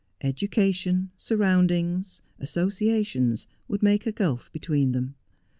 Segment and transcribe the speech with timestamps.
[0.21, 5.13] Education, surroundings, associations, would make a gulf between them.